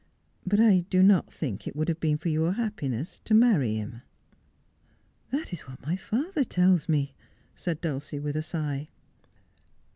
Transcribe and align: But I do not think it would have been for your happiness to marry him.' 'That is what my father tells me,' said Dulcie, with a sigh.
But 0.47 0.59
I 0.59 0.79
do 0.89 1.03
not 1.03 1.31
think 1.31 1.67
it 1.67 1.75
would 1.75 1.87
have 1.87 1.99
been 1.99 2.17
for 2.17 2.29
your 2.29 2.53
happiness 2.53 3.21
to 3.23 3.35
marry 3.35 3.75
him.' 3.75 4.01
'That 5.29 5.53
is 5.53 5.59
what 5.67 5.79
my 5.85 5.95
father 5.95 6.43
tells 6.43 6.89
me,' 6.89 7.13
said 7.53 7.81
Dulcie, 7.81 8.17
with 8.19 8.35
a 8.35 8.41
sigh. 8.41 8.89